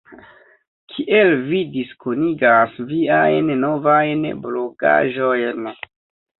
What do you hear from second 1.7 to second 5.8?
diskonigas viajn novajn blogaĵojn?